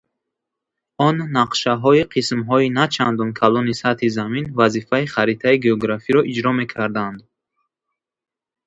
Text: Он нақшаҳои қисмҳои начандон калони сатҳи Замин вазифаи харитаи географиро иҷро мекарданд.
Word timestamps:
Он 1.07 1.15
нақшаҳои 1.33 2.03
қисмҳои 2.13 2.73
начандон 2.81 3.29
калони 3.39 3.77
сатҳи 3.81 4.09
Замин 4.17 4.45
вазифаи 4.59 5.11
харитаи 5.13 5.61
географиро 5.65 6.21
иҷро 6.31 6.51
мекарданд. 6.59 7.19